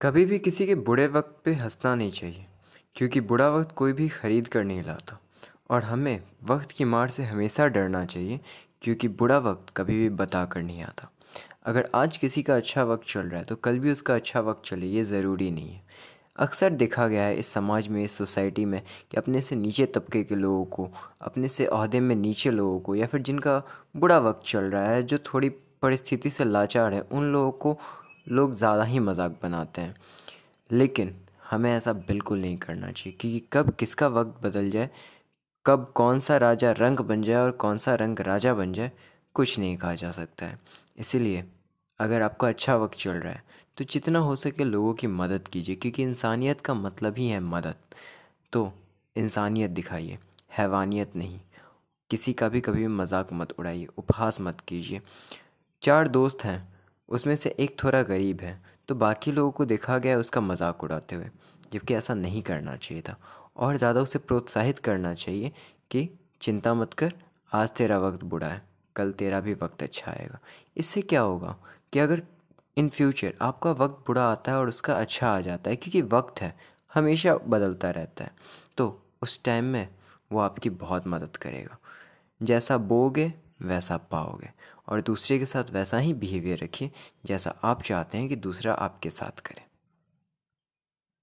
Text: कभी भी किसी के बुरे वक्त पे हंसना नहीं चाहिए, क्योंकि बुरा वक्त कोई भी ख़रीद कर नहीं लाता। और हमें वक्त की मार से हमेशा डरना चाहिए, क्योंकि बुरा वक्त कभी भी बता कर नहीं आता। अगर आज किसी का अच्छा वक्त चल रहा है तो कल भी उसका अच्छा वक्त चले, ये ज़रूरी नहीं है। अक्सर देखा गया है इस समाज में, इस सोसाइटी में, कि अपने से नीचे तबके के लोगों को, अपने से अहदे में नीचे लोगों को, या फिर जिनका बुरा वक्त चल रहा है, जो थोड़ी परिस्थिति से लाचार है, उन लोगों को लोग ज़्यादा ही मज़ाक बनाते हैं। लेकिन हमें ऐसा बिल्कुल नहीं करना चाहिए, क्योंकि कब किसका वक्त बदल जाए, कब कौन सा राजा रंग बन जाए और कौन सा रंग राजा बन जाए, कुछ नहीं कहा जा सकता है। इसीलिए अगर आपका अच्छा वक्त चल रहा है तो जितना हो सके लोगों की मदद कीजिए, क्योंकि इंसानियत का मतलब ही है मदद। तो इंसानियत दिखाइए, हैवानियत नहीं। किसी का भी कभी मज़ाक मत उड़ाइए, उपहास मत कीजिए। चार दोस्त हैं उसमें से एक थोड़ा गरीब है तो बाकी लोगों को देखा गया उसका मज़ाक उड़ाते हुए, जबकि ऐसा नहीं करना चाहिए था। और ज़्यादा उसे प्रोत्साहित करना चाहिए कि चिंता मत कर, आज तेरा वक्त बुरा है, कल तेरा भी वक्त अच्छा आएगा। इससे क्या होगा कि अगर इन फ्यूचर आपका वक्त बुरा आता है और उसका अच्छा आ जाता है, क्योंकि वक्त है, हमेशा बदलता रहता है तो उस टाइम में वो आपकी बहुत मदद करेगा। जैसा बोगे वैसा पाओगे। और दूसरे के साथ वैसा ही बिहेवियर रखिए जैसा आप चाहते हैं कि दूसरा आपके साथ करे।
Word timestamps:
कभी 0.00 0.24
भी 0.24 0.38
किसी 0.38 0.66
के 0.66 0.74
बुरे 0.76 1.06
वक्त 1.06 1.36
पे 1.44 1.52
हंसना 1.54 1.94
नहीं 1.94 2.10
चाहिए, 2.12 2.44
क्योंकि 2.96 3.20
बुरा 3.20 3.48
वक्त 3.50 3.70
कोई 3.76 3.92
भी 3.92 4.08
ख़रीद 4.08 4.48
कर 4.48 4.64
नहीं 4.64 4.82
लाता। 4.82 5.18
और 5.70 5.82
हमें 5.82 6.20
वक्त 6.44 6.70
की 6.70 6.84
मार 6.84 7.08
से 7.08 7.24
हमेशा 7.24 7.66
डरना 7.66 8.04
चाहिए, 8.04 8.40
क्योंकि 8.82 9.08
बुरा 9.10 9.38
वक्त 9.38 9.72
कभी 9.76 9.98
भी 9.98 10.08
बता 10.16 10.44
कर 10.44 10.62
नहीं 10.62 10.82
आता। 10.82 11.10
अगर 11.66 11.88
आज 11.94 12.16
किसी 12.16 12.42
का 12.42 12.56
अच्छा 12.56 12.84
वक्त 12.84 13.08
चल 13.08 13.20
रहा 13.20 13.38
है 13.38 13.44
तो 13.44 13.56
कल 13.56 13.78
भी 13.78 13.92
उसका 13.92 14.14
अच्छा 14.14 14.40
वक्त 14.40 14.66
चले, 14.66 14.86
ये 14.86 15.04
ज़रूरी 15.04 15.50
नहीं 15.50 15.70
है। 15.70 15.82
अक्सर 16.38 16.70
देखा 16.72 17.08
गया 17.08 17.22
है 17.22 17.36
इस 17.36 17.52
समाज 17.52 17.88
में, 17.88 18.02
इस 18.04 18.16
सोसाइटी 18.18 18.64
में, 18.64 18.80
कि 19.10 19.16
अपने 19.16 19.40
से 19.40 19.56
नीचे 19.56 19.86
तबके 19.86 20.22
के 20.22 20.36
लोगों 20.36 20.64
को, 20.66 20.90
अपने 21.22 21.48
से 21.48 21.66
अहदे 21.66 22.00
में 22.00 22.16
नीचे 22.16 22.50
लोगों 22.50 22.78
को, 22.80 22.94
या 22.94 23.06
फिर 23.06 23.22
जिनका 23.22 23.62
बुरा 23.96 24.18
वक्त 24.20 24.46
चल 24.46 24.64
रहा 24.66 24.86
है, 24.86 25.02
जो 25.02 25.18
थोड़ी 25.26 25.48
परिस्थिति 25.82 26.30
से 26.30 26.44
लाचार 26.44 26.94
है, 26.94 27.00
उन 27.02 27.32
लोगों 27.32 27.50
को 27.52 27.78
लोग 28.26 28.54
ज़्यादा 28.54 28.84
ही 28.84 28.98
मज़ाक 29.00 29.38
बनाते 29.42 29.80
हैं। 29.80 29.94
लेकिन 30.70 31.14
हमें 31.50 31.70
ऐसा 31.72 31.92
बिल्कुल 31.92 32.40
नहीं 32.40 32.56
करना 32.58 32.90
चाहिए, 32.90 33.16
क्योंकि 33.20 33.42
कब 33.52 33.74
किसका 33.74 34.08
वक्त 34.08 34.42
बदल 34.42 34.70
जाए, 34.70 34.90
कब 35.66 35.90
कौन 35.94 36.20
सा 36.20 36.36
राजा 36.36 36.70
रंग 36.72 36.98
बन 37.00 37.22
जाए 37.22 37.36
और 37.36 37.50
कौन 37.52 37.78
सा 37.78 37.94
रंग 37.94 38.20
राजा 38.22 38.54
बन 38.54 38.72
जाए, 38.72 38.90
कुछ 39.34 39.58
नहीं 39.58 39.76
कहा 39.76 39.94
जा 39.94 40.10
सकता 40.12 40.46
है। 40.46 40.58
इसीलिए 40.98 41.44
अगर 42.00 42.22
आपका 42.22 42.48
अच्छा 42.48 42.76
वक्त 42.76 42.98
चल 42.98 43.12
रहा 43.12 43.32
है 43.32 43.42
तो 43.78 43.84
जितना 43.84 44.18
हो 44.18 44.34
सके 44.36 44.64
लोगों 44.64 44.92
की 44.94 45.06
मदद 45.08 45.48
कीजिए, 45.48 45.76
क्योंकि 45.76 46.02
इंसानियत 46.02 46.60
का 46.60 46.74
मतलब 46.74 47.14
ही 47.18 47.28
है 47.28 47.40
मदद। 47.42 47.74
तो 48.52 48.72
इंसानियत 49.16 49.70
दिखाइए, 49.70 50.18
हैवानियत 50.50 51.16
नहीं। 51.16 51.40
किसी 52.10 52.32
का 52.32 52.48
भी 52.48 52.60
कभी 52.60 52.86
मज़ाक 52.88 53.32
मत 53.32 53.52
उड़ाइए, 53.58 53.86
उपहास 53.98 54.40
मत 54.40 54.60
कीजिए। 54.68 55.00
चार 55.82 56.08
दोस्त 56.08 56.44
हैं 56.44 56.73
उसमें 57.08 57.34
से 57.36 57.54
एक 57.58 57.76
थोड़ा 57.82 58.02
गरीब 58.04 58.40
है 58.40 58.60
तो 58.88 58.94
बाकी 58.96 59.32
लोगों 59.32 59.50
को 59.50 59.64
देखा 59.66 59.98
गया 59.98 60.18
उसका 60.18 60.40
मज़ाक 60.40 60.84
उड़ाते 60.84 61.16
हुए, 61.16 61.28
जबकि 61.72 61.94
ऐसा 61.94 62.14
नहीं 62.14 62.42
करना 62.42 62.76
चाहिए 62.76 63.02
था। 63.02 63.16
और 63.56 63.76
ज़्यादा 63.76 64.00
उसे 64.00 64.18
प्रोत्साहित 64.20 64.78
करना 64.80 65.14
चाहिए 65.14 65.52
कि 65.90 66.08
चिंता 66.42 66.74
मत 66.74 66.94
कर, 66.94 67.12
आज 67.52 67.70
तेरा 67.70 67.98
वक्त 67.98 68.24
बुरा 68.24 68.48
है, 68.48 68.62
कल 68.96 69.12
तेरा 69.12 69.40
भी 69.40 69.54
वक्त 69.54 69.82
अच्छा 69.82 70.10
आएगा। 70.10 70.38
इससे 70.76 71.02
क्या 71.02 71.20
होगा 71.20 71.56
कि 71.92 71.98
अगर 71.98 72.22
इन 72.76 72.88
फ्यूचर 72.88 73.34
आपका 73.42 73.70
वक्त 73.74 74.04
बुरा 74.06 74.24
आता 74.24 74.52
है 74.52 74.58
और 74.58 74.68
उसका 74.68 74.94
अच्छा 74.94 75.28
आ 75.28 75.40
जाता 75.40 75.70
है, 75.70 75.76
क्योंकि 75.76 76.02
वक्त 76.08 76.40
है, 76.42 76.54
हमेशा 76.92 77.36
बदलता 77.38 77.90
रहता 77.92 78.24
है 78.24 78.30
तो 78.76 79.00
उस 79.22 79.42
टाइम 79.44 79.64
में 79.66 79.88
वो 80.30 80.38
आपकी 80.40 80.70
बहुत 80.72 81.06
मदद 81.08 81.36
करेगा। 81.36 81.78
जैसा 82.40 82.76
बोगे 82.78 83.32
वैसा 83.62 83.96
पाओगे। 83.96 84.50
और 84.88 85.00
दूसरे 85.00 85.38
के 85.38 85.46
साथ 85.46 85.64
वैसा 85.70 85.98
ही 85.98 86.14
बिहेवियर 86.14 86.58
रखिए 86.58 86.90
जैसा 87.26 87.54
आप 87.64 87.82
चाहते 87.82 88.18
हैं 88.18 88.28
कि 88.28 88.36
दूसरा 88.36 88.74
आपके 88.74 89.10
साथ 89.10 89.40
करे। 89.40 89.63